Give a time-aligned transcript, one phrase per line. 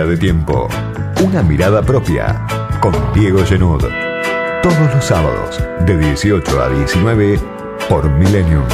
[0.00, 0.66] De tiempo.
[1.22, 2.46] Una mirada propia.
[2.80, 3.84] Con Diego Genud.
[4.62, 7.38] Todos los sábados, de 18 a 19,
[7.86, 8.64] por Millennium.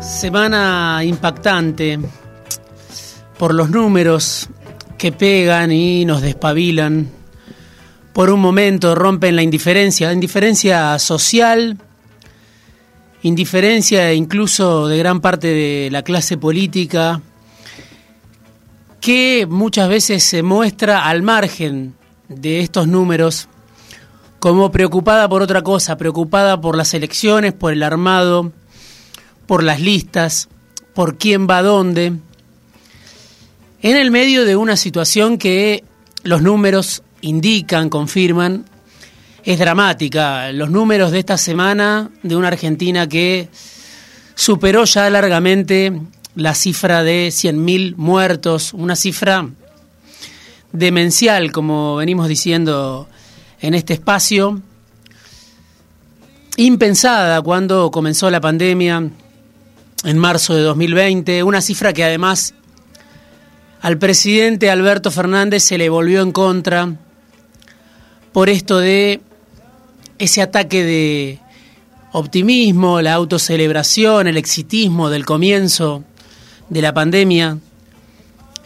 [0.00, 1.98] Semana impactante
[3.38, 4.50] por los números
[4.98, 7.15] que pegan y nos despabilan.
[8.16, 11.76] Por un momento rompen la indiferencia, indiferencia social,
[13.20, 17.20] indiferencia incluso de gran parte de la clase política,
[19.02, 21.94] que muchas veces se muestra al margen
[22.30, 23.50] de estos números
[24.38, 28.50] como preocupada por otra cosa, preocupada por las elecciones, por el armado,
[29.44, 30.48] por las listas,
[30.94, 32.14] por quién va dónde,
[33.82, 35.84] en el medio de una situación que
[36.22, 38.64] los números indican, confirman,
[39.44, 40.52] es dramática.
[40.52, 43.48] Los números de esta semana de una Argentina que
[44.34, 45.92] superó ya largamente
[46.34, 49.48] la cifra de 100.000 muertos, una cifra
[50.72, 53.08] demencial, como venimos diciendo
[53.60, 54.60] en este espacio,
[56.56, 59.10] impensada cuando comenzó la pandemia
[60.04, 62.54] en marzo de 2020, una cifra que además
[63.80, 66.96] al presidente Alberto Fernández se le volvió en contra
[68.36, 69.22] por esto de
[70.18, 71.38] ese ataque de
[72.12, 76.04] optimismo, la autocelebración, el exitismo del comienzo
[76.68, 77.56] de la pandemia,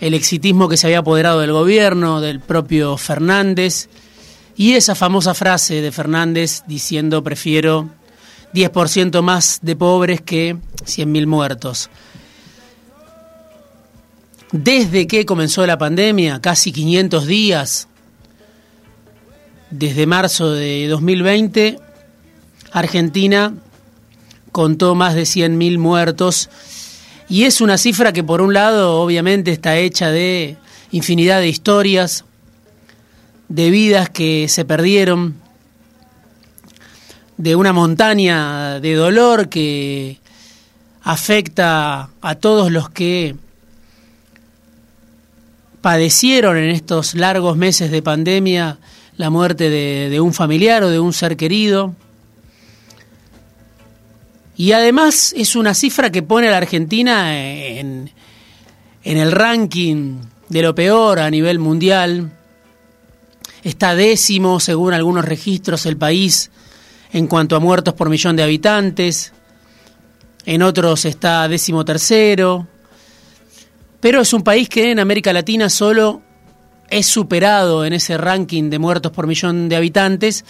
[0.00, 3.88] el exitismo que se había apoderado del gobierno, del propio Fernández,
[4.56, 7.90] y esa famosa frase de Fernández diciendo prefiero
[8.52, 11.90] 10% más de pobres que 100.000 muertos.
[14.50, 17.86] Desde que comenzó la pandemia, casi 500 días,
[19.70, 21.78] desde marzo de 2020,
[22.72, 23.54] Argentina
[24.52, 26.50] contó más de 100.000 muertos.
[27.28, 30.56] Y es una cifra que por un lado obviamente está hecha de
[30.90, 32.24] infinidad de historias,
[33.48, 35.36] de vidas que se perdieron,
[37.36, 40.18] de una montaña de dolor que
[41.02, 43.36] afecta a todos los que
[45.80, 48.78] padecieron en estos largos meses de pandemia
[49.20, 51.94] la muerte de, un familiar o de un ser querido.
[54.56, 58.10] Y además es una cifra que pone a la Argentina en,
[59.04, 62.32] en el ranking de lo peor a nivel mundial.
[63.62, 66.50] Está décimo, según algunos registros, el país
[67.12, 69.34] en cuanto a muertos por millón de habitantes.
[70.46, 72.66] En otros está décimo tercero.
[74.00, 76.22] Pero es un país que en América Latina solo
[76.90, 80.44] es superado en ese ranking de muertos por millón de habitantes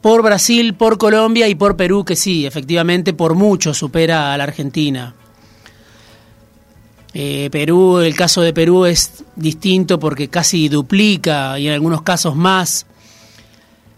[0.00, 4.44] por Brasil, por Colombia y por Perú, que sí, efectivamente por mucho supera a la
[4.44, 5.14] Argentina.
[7.14, 12.36] Eh, Perú, el caso de Perú es distinto porque casi duplica y en algunos casos
[12.36, 12.86] más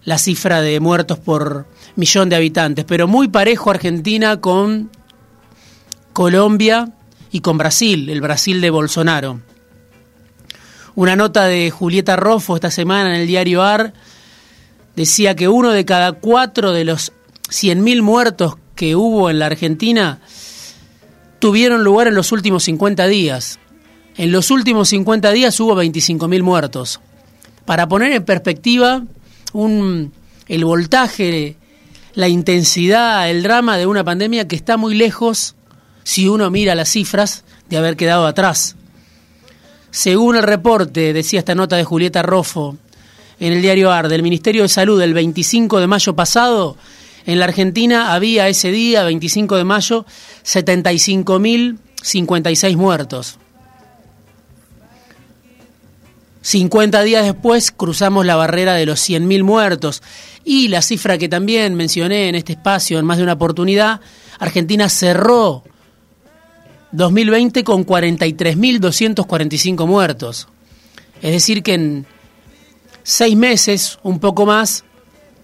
[0.04, 4.90] la cifra de muertos por millón de habitantes, pero muy parejo Argentina con
[6.12, 6.92] Colombia
[7.30, 9.40] y con Brasil, el Brasil de Bolsonaro.
[11.00, 13.94] Una nota de Julieta Roffo esta semana en el diario AR
[14.94, 17.14] decía que uno de cada cuatro de los
[17.48, 20.20] 100.000 muertos que hubo en la Argentina
[21.38, 23.58] tuvieron lugar en los últimos 50 días.
[24.18, 27.00] En los últimos 50 días hubo 25.000 muertos.
[27.64, 29.02] Para poner en perspectiva
[29.54, 31.56] el voltaje,
[32.12, 35.54] la intensidad, el drama de una pandemia que está muy lejos
[36.04, 38.76] si uno mira las cifras de haber quedado atrás.
[39.90, 42.76] Según el reporte, decía esta nota de Julieta Roffo
[43.40, 46.76] en el diario AR del Ministerio de Salud el 25 de mayo pasado,
[47.26, 50.04] en la Argentina había ese día, 25 de mayo,
[50.44, 53.38] 75.056 muertos.
[56.42, 60.02] 50 días después cruzamos la barrera de los 100.000 muertos
[60.42, 64.00] y la cifra que también mencioné en este espacio en más de una oportunidad,
[64.38, 65.64] Argentina cerró
[66.92, 70.48] 2020 con 43.245 muertos.
[71.22, 72.06] Es decir, que en
[73.02, 74.84] seis meses, un poco más,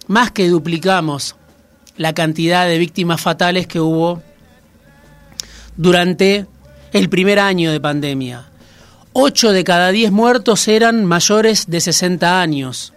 [0.07, 1.35] más que duplicamos
[1.97, 4.21] la cantidad de víctimas fatales que hubo
[5.75, 6.45] durante
[6.93, 8.49] el primer año de pandemia.
[9.13, 12.93] Ocho de cada diez muertos eran mayores de 60 años.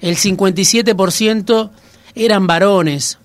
[0.00, 1.70] El 57%
[2.14, 3.18] eran varones,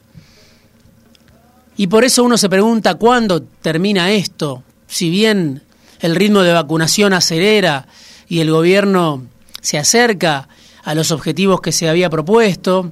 [1.78, 5.64] y por eso uno se pregunta cuándo termina esto, si bien
[6.00, 7.88] el ritmo de vacunación acelera
[8.28, 9.24] y el gobierno
[9.62, 10.48] se acerca
[10.84, 12.92] a los objetivos que se había propuesto,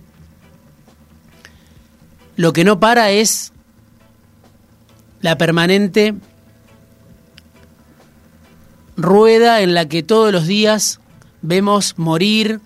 [2.36, 3.52] lo que no para es
[5.22, 6.16] la permanente
[8.96, 11.00] rueda en la que todos los días
[11.42, 12.62] vemos morir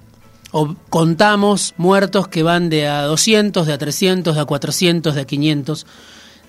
[0.53, 5.21] o contamos muertos que van de a 200, de a 300, de a 400, de
[5.21, 5.85] a 500,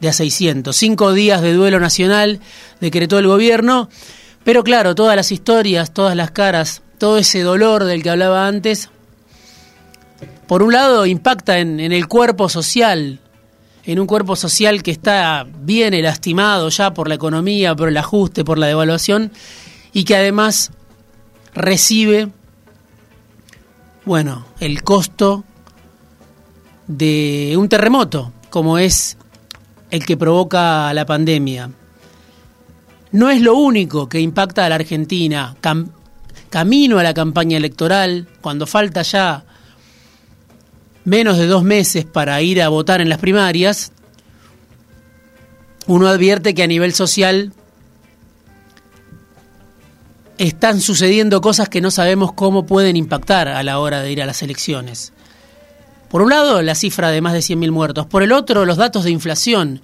[0.00, 0.76] de a 600.
[0.76, 2.38] Cinco días de duelo nacional
[2.80, 3.88] decretó el gobierno,
[4.44, 8.90] pero claro, todas las historias, todas las caras, todo ese dolor del que hablaba antes,
[10.46, 13.20] por un lado impacta en, en el cuerpo social,
[13.86, 18.44] en un cuerpo social que está bien lastimado ya por la economía, por el ajuste,
[18.44, 19.32] por la devaluación,
[19.94, 20.72] y que además
[21.54, 22.28] recibe,
[24.04, 25.44] bueno, el costo
[26.86, 29.16] de un terremoto, como es
[29.90, 31.70] el que provoca la pandemia.
[33.12, 35.56] No es lo único que impacta a la Argentina.
[36.50, 39.44] camino a la campaña electoral, cuando falta ya
[41.04, 43.92] menos de dos meses para ir a votar en las primarias,
[45.86, 47.52] uno advierte que a nivel social
[50.38, 54.26] están sucediendo cosas que no sabemos cómo pueden impactar a la hora de ir a
[54.26, 55.12] las elecciones.
[56.08, 58.06] Por un lado, la cifra de más de 100.000 muertos.
[58.06, 59.80] Por el otro, los datos de inflación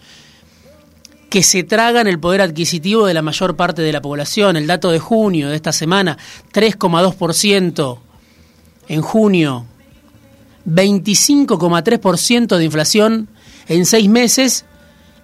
[1.29, 4.57] que se tragan el poder adquisitivo de la mayor parte de la población.
[4.57, 6.19] El dato de junio de esta semana,
[6.53, 7.99] 3,2%
[8.89, 9.65] en junio,
[10.67, 13.29] 25,3% de inflación
[13.69, 14.65] en seis meses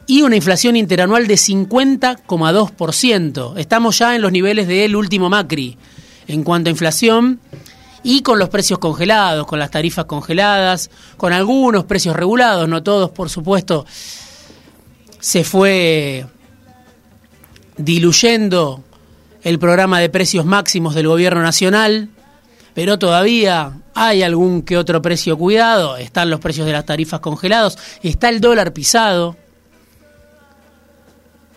[0.06, 3.58] y una inflación interanual de 50,2%.
[3.58, 5.76] Estamos ya en los niveles del último Macri
[6.29, 7.41] en cuanto a inflación
[8.03, 13.11] y con los precios congelados, con las tarifas congeladas, con algunos precios regulados, no todos,
[13.11, 13.85] por supuesto,
[15.19, 16.26] se fue
[17.76, 18.85] diluyendo
[19.43, 22.11] el programa de precios máximos del gobierno nacional,
[22.75, 27.79] pero todavía hay algún que otro precio cuidado, están los precios de las tarifas congelados,
[28.02, 29.37] está el dólar pisado,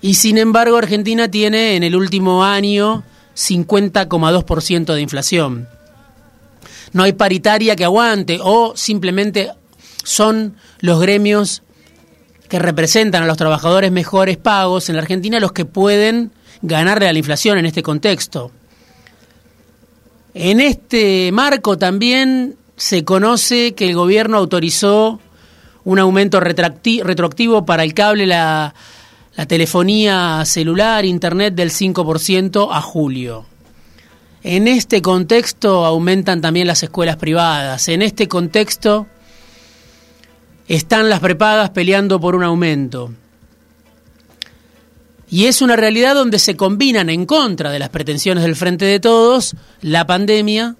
[0.01, 3.03] y sin embargo, Argentina tiene en el último año
[3.35, 5.67] 50,2% de inflación.
[6.93, 9.51] No hay paritaria que aguante o simplemente
[10.03, 11.63] son los gremios
[12.47, 16.31] que representan a los trabajadores mejores pagos en la Argentina los que pueden
[16.61, 18.51] ganarle a la inflación en este contexto.
[20.33, 25.19] En este marco también se conoce que el gobierno autorizó
[25.83, 28.73] un aumento retroactivo para el cable, la,
[29.39, 33.45] la telefonía celular, internet del 5% a julio.
[34.43, 37.87] En este contexto aumentan también las escuelas privadas.
[37.87, 39.07] En este contexto
[40.67, 43.13] están las prepagas peleando por un aumento.
[45.29, 48.99] Y es una realidad donde se combinan en contra de las pretensiones del Frente de
[48.99, 50.75] Todos la pandemia,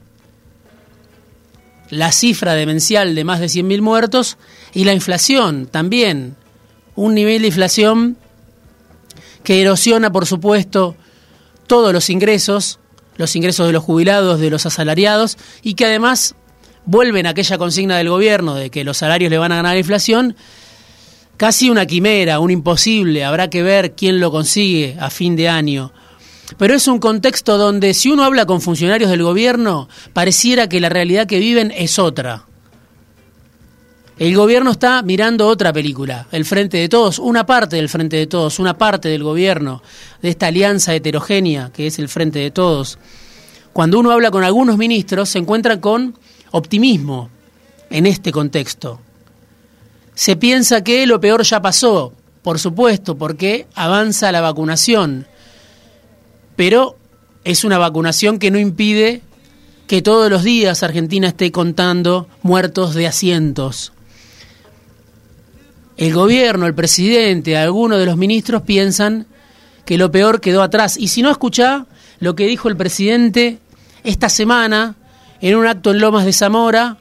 [1.92, 4.38] la cifra demencial de más de 100.000 muertos
[4.74, 6.36] y la inflación también.
[6.98, 8.18] Un nivel de inflación
[9.44, 10.96] que erosiona, por supuesto,
[11.68, 12.80] todos los ingresos,
[13.18, 16.36] los ingresos de los jubilados, de los asalariados, y que además
[16.86, 19.80] vuelven a aquella consigna del gobierno de que los salarios le van a ganar la
[19.80, 20.36] inflación,
[21.38, 25.94] casi una quimera, un imposible, habrá que ver quién lo consigue a fin de año.
[26.58, 30.90] Pero es un contexto donde si uno habla con funcionarios del gobierno, pareciera que la
[30.90, 32.49] realidad que viven es otra.
[34.20, 38.28] El gobierno está mirando otra película, el Frente de Todos, una parte del Frente de
[38.28, 39.82] Todos, una parte del gobierno,
[40.22, 43.00] de esta alianza heterogénea que es el Frente de Todos.
[43.72, 46.18] Cuando uno habla con algunos ministros, se encuentra con
[46.52, 47.30] optimismo
[47.90, 49.00] en este contexto.
[50.16, 52.12] Se piensa que lo peor ya pasó,
[52.42, 55.28] por supuesto, porque avanza la vacunación,
[56.58, 56.98] pero
[57.46, 59.22] es una vacunación que no impide
[59.88, 63.94] que todos los días Argentina esté contando muertos de asientos
[66.00, 69.28] el gobierno, el presidente, algunos de los ministros piensan
[69.84, 70.96] que lo peor quedó atrás.
[70.96, 71.88] Y si no escucha
[72.20, 73.60] lo que dijo el presidente
[74.06, 74.96] esta semana
[75.42, 76.96] en un acto en Lomas de Zamora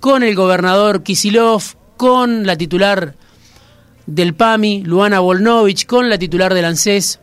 [0.00, 1.62] con el gobernador Kisilov,
[1.96, 3.14] con la titular
[4.06, 7.20] del PAMI, Luana Volnovich, con la titular del ANSES,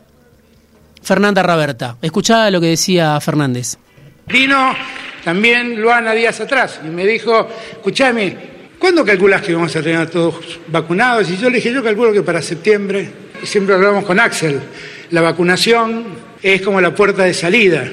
[1.02, 1.98] Fernanda Raberta.
[2.00, 3.76] Escuchá lo que decía Fernández.
[4.28, 4.72] Vino
[5.24, 8.49] también Luana días atrás y me dijo, escuchame,
[8.80, 11.30] ¿Cuándo calculas que vamos a tener a todos vacunados?
[11.30, 13.10] Y yo le dije, yo calculo que para septiembre,
[13.42, 14.58] siempre hablamos con Axel,
[15.10, 16.06] la vacunación
[16.42, 17.86] es como la puerta de salida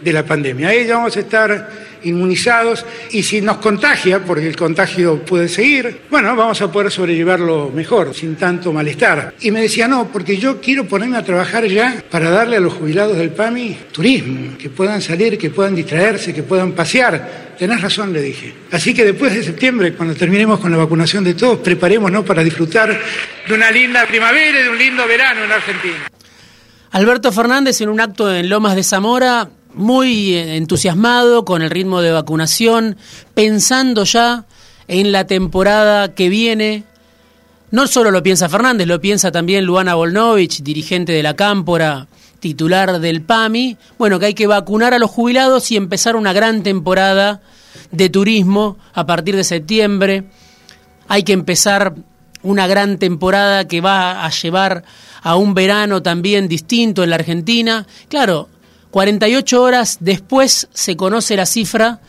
[0.00, 0.68] de la pandemia.
[0.68, 1.70] Ahí ya vamos a estar
[2.04, 7.70] inmunizados y si nos contagia, porque el contagio puede seguir, bueno, vamos a poder sobrellevarlo
[7.74, 9.34] mejor, sin tanto malestar.
[9.40, 12.74] Y me decía, no, porque yo quiero ponerme a trabajar ya para darle a los
[12.74, 17.50] jubilados del PAMI turismo, que puedan salir, que puedan distraerse, que puedan pasear.
[17.58, 18.54] Tenés razón, le dije.
[18.72, 22.98] Así que después de septiembre, cuando terminemos con la vacunación de todos, preparémonos para disfrutar
[23.46, 26.10] de una linda primavera y de un lindo verano en Argentina.
[26.92, 32.12] Alberto Fernández en un acto en Lomas de Zamora, muy entusiasmado con el ritmo de
[32.12, 32.96] vacunación,
[33.34, 34.44] pensando ya
[34.88, 36.84] en la temporada que viene.
[37.70, 42.08] No solo lo piensa Fernández, lo piensa también Luana Volnovich, dirigente de la Cámpora,
[42.40, 43.76] titular del PAMI.
[43.98, 47.40] Bueno, que hay que vacunar a los jubilados y empezar una gran temporada
[47.92, 50.24] de turismo a partir de septiembre.
[51.06, 51.94] Hay que empezar
[52.42, 54.82] una gran temporada que va a llevar
[55.22, 57.86] a un verano también distinto en la Argentina.
[58.08, 58.48] Claro,
[58.90, 62.00] 48 horas después se conoce la cifra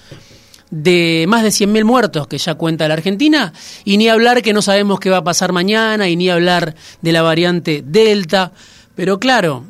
[0.71, 4.61] de más de 100.000 muertos que ya cuenta la Argentina, y ni hablar que no
[4.61, 8.53] sabemos qué va a pasar mañana, y ni hablar de la variante Delta.
[8.95, 9.65] Pero claro,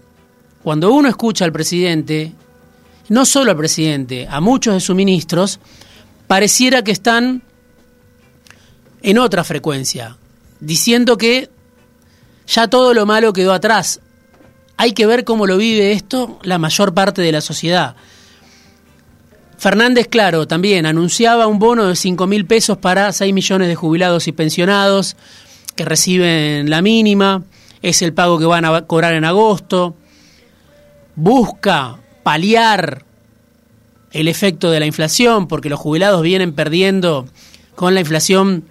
[0.63, 2.33] cuando uno escucha al presidente,
[3.09, 5.59] no solo al presidente, a muchos de sus ministros,
[6.27, 7.41] pareciera que están
[9.01, 10.17] en otra frecuencia,
[10.59, 11.49] diciendo que
[12.45, 14.01] ya todo lo malo quedó atrás.
[14.81, 17.95] Hay que ver cómo lo vive esto la mayor parte de la sociedad.
[19.59, 24.27] Fernández, claro, también anunciaba un bono de 5 mil pesos para 6 millones de jubilados
[24.27, 25.17] y pensionados
[25.75, 27.43] que reciben la mínima,
[27.83, 29.95] es el pago que van a cobrar en agosto,
[31.15, 33.05] busca paliar
[34.13, 37.27] el efecto de la inflación, porque los jubilados vienen perdiendo
[37.75, 38.65] con la inflación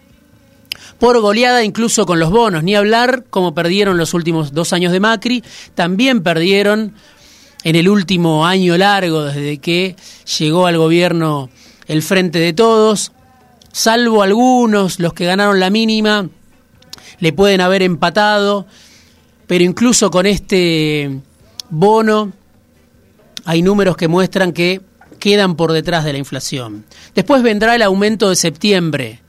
[1.00, 5.00] por goleada incluso con los bonos, ni hablar como perdieron los últimos dos años de
[5.00, 5.42] Macri,
[5.74, 6.94] también perdieron
[7.64, 9.96] en el último año largo desde que
[10.38, 11.48] llegó al gobierno
[11.86, 13.12] el Frente de Todos,
[13.72, 16.28] salvo algunos, los que ganaron la mínima,
[17.18, 18.66] le pueden haber empatado,
[19.46, 21.18] pero incluso con este
[21.70, 22.32] bono
[23.46, 24.82] hay números que muestran que
[25.18, 26.84] quedan por detrás de la inflación.
[27.14, 29.20] Después vendrá el aumento de septiembre,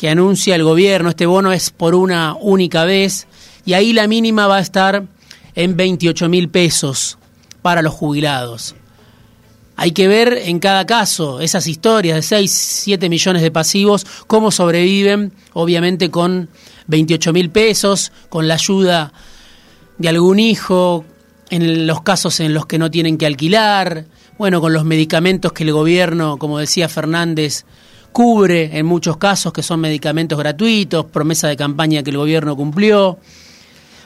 [0.00, 3.26] que anuncia el gobierno, este bono es por una única vez,
[3.66, 5.04] y ahí la mínima va a estar
[5.54, 7.18] en 28 mil pesos
[7.60, 8.74] para los jubilados.
[9.76, 14.50] Hay que ver en cada caso esas historias de 6, 7 millones de pasivos, cómo
[14.50, 16.48] sobreviven, obviamente con
[16.86, 19.12] 28 mil pesos, con la ayuda
[19.98, 21.04] de algún hijo,
[21.50, 24.06] en los casos en los que no tienen que alquilar,
[24.38, 27.66] bueno, con los medicamentos que el gobierno, como decía Fernández,
[28.12, 33.18] cubre en muchos casos que son medicamentos gratuitos, promesa de campaña que el gobierno cumplió.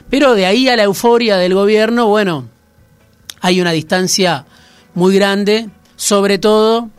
[0.09, 2.49] Pero de ahí a la euforia del gobierno, bueno,
[3.41, 4.45] hay una distancia
[4.93, 6.89] muy grande, sobre todo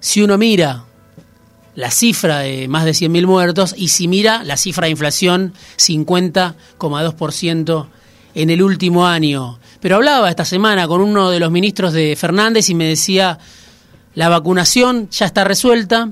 [0.00, 0.84] si uno mira
[1.74, 7.86] la cifra de más de 100.000 muertos y si mira la cifra de inflación 50,2%
[8.34, 9.58] en el último año.
[9.80, 13.38] Pero hablaba esta semana con uno de los ministros de Fernández y me decía,
[14.14, 16.10] la vacunación ya está resuelta,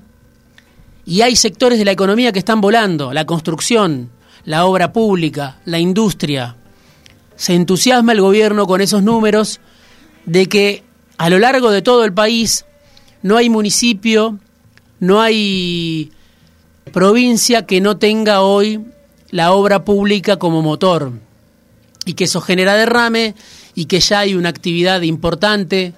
[1.07, 4.11] y hay sectores de la economía que están volando, la construcción,
[4.45, 6.57] la obra pública, la industria.
[7.37, 9.61] Se entusiasma el gobierno con esos números
[10.25, 10.83] de que
[11.19, 12.65] a lo largo de todo el país
[13.23, 14.39] no hay municipio,
[15.01, 16.11] no hay
[16.93, 18.81] provincia que no tenga hoy
[19.31, 21.13] la obra pública como motor
[22.07, 23.35] y que eso genera derrame
[23.75, 25.95] y que ya hay una actividad importante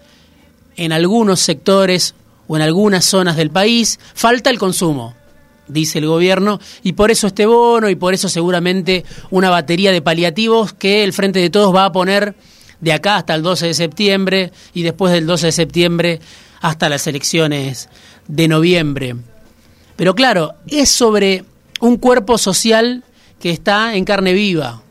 [0.77, 2.15] en algunos sectores
[2.49, 5.15] o en algunas zonas del país, falta el consumo,
[5.69, 10.03] dice el gobierno, y por eso este bono y por eso seguramente una batería de
[10.03, 12.35] paliativos que el Frente de Todos va a poner
[12.81, 16.21] de acá hasta el 12 de septiembre y después del 12 de septiembre
[16.61, 17.89] hasta las elecciones
[18.29, 19.17] de noviembre.
[19.97, 21.45] Pero claro, es sobre
[21.81, 23.05] un cuerpo social
[23.41, 24.83] que está en carne viva.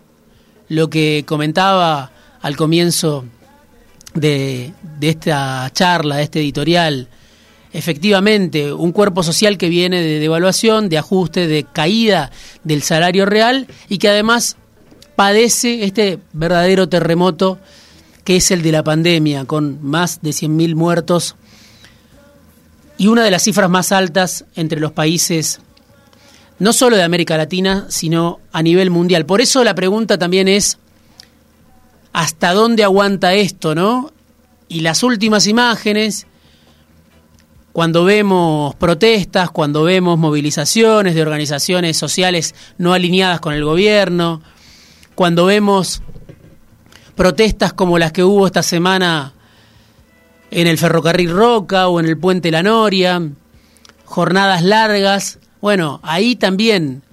[0.67, 3.25] Lo que comentaba al comienzo
[4.13, 7.07] de, de esta charla, de este editorial,
[7.75, 12.31] efectivamente un cuerpo social que viene de devaluación, de ajuste, de caída
[12.63, 14.55] del salario real y que además
[15.17, 17.59] padece este verdadero terremoto
[18.23, 21.35] que es el de la pandemia, con más de 100.000 muertos
[22.97, 25.59] y una de las cifras más altas entre los países,
[26.59, 29.25] no solo de América Latina, sino a nivel mundial.
[29.25, 30.77] Por eso la pregunta también es,
[32.13, 34.13] ¿hasta dónde aguanta esto, no?
[34.69, 36.25] Y las últimas imágenes
[37.75, 44.41] cuando vemos protestas, cuando vemos movilizaciones de organizaciones sociales no alineadas con el gobierno,
[45.13, 46.01] cuando vemos
[47.15, 49.33] protestas como las que hubo esta semana
[50.51, 53.21] en el ferrocarril Roca o en el puente La Noria,
[54.05, 55.39] jornadas largas.
[55.59, 57.03] Bueno, ahí también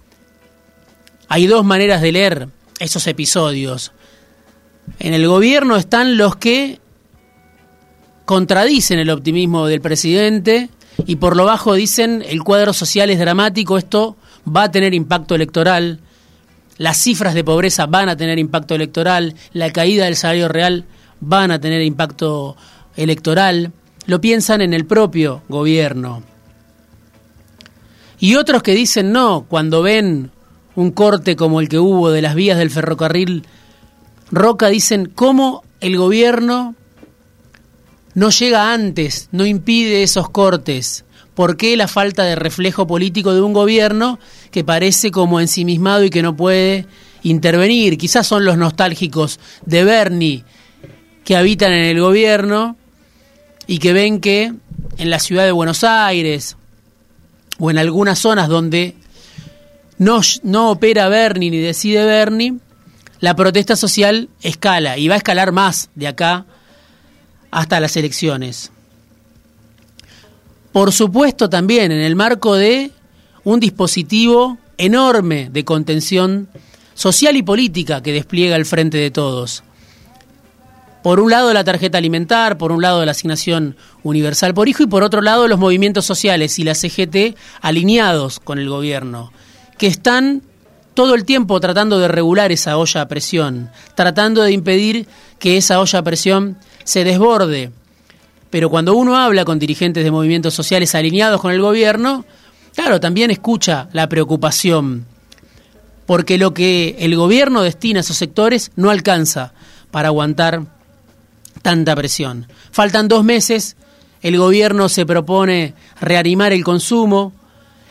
[1.27, 3.91] hay dos maneras de leer esos episodios.
[5.01, 6.79] En el gobierno están los que
[8.33, 10.71] contradicen el optimismo del presidente
[11.05, 14.17] y por lo bajo dicen el cuadro social es dramático, esto
[14.49, 16.01] va a tener impacto electoral,
[16.79, 20.87] las cifras de pobreza van a tener impacto electoral, la caída del salario real
[21.21, 22.57] van a tener impacto
[22.97, 23.71] electoral,
[24.07, 26.23] lo piensan en el propio gobierno.
[28.19, 30.31] Y otros que dicen no, cuando ven
[30.75, 33.45] un corte como el que hubo de las vías del ferrocarril
[34.31, 36.77] Roca, dicen cómo el gobierno
[38.15, 41.05] no llega antes, no impide esos cortes.
[41.35, 44.19] ¿Por qué la falta de reflejo político de un gobierno
[44.51, 46.87] que parece como ensimismado y que no puede
[47.23, 47.97] intervenir?
[47.97, 50.45] Quizás son los nostálgicos de Bernie
[51.25, 52.77] que habitan en el gobierno
[53.67, 54.53] y que ven que
[54.99, 56.57] en la ciudad de Buenos Aires
[57.59, 58.97] o en algunas zonas donde
[59.99, 62.55] no, no opera Bernie ni decide Bernie,
[63.21, 66.45] la protesta social escala y va a escalar más de acá
[67.53, 68.73] hasta las elecciones.
[70.73, 72.91] Por supuesto también en el marco de
[73.45, 76.49] un dispositivo enorme de contención
[76.95, 79.63] social y política que despliega el frente de todos.
[81.03, 84.87] Por un lado la tarjeta alimentar, por un lado la asignación universal por hijo y
[84.87, 89.33] por otro lado los movimientos sociales y la CGT alineados con el gobierno,
[89.79, 90.43] que están
[90.95, 95.07] todo el tiempo tratando de regular esa olla a presión, tratando de impedir
[95.39, 97.71] que esa olla a presión se desborde.
[98.51, 102.25] Pero cuando uno habla con dirigentes de movimientos sociales alineados con el gobierno,
[102.75, 105.07] claro, también escucha la preocupación,
[106.07, 109.55] porque lo que el gobierno destina a esos sectores no alcanza
[109.91, 110.65] para aguantar
[111.63, 112.47] tanta presión.
[112.71, 113.77] Faltan dos meses,
[114.21, 117.33] el gobierno se propone reanimar el consumo,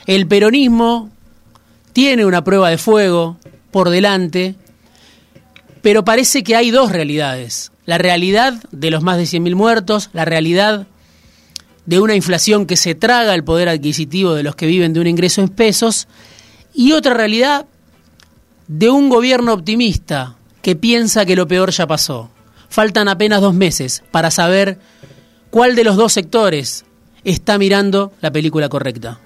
[0.05, 1.10] el peronismo
[1.93, 3.38] tiene una prueba de fuego
[3.71, 4.55] por delante,
[5.81, 10.25] pero parece que hay dos realidades la realidad de los más de 100.000 muertos, la
[10.25, 10.87] realidad
[11.85, 15.07] de una inflación que se traga el poder adquisitivo de los que viven de un
[15.07, 16.07] ingreso en pesos,
[16.74, 17.65] y otra realidad
[18.67, 22.29] de un gobierno optimista que piensa que lo peor ya pasó.
[22.70, 24.79] Faltan apenas dos meses para saber
[25.50, 26.85] cuál de los dos sectores
[27.25, 29.20] está mirando la película correcta.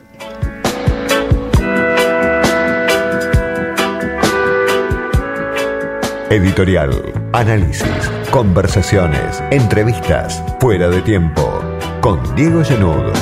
[6.31, 11.61] Editorial, análisis, conversaciones, entrevistas, fuera de tiempo,
[12.01, 13.13] con Diego Genud.